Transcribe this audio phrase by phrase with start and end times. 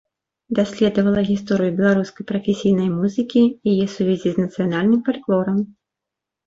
[0.59, 3.41] Даследавала гісторыю беларускай прафесійнай музыкі,
[3.75, 5.57] яе сувязі з нацыянальным фальклорам.